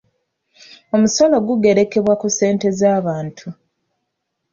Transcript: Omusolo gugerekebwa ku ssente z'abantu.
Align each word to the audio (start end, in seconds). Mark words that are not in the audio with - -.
Omusolo 0.95 1.35
gugerekebwa 1.47 2.13
ku 2.21 2.27
ssente 2.31 2.67
z'abantu. 2.79 3.47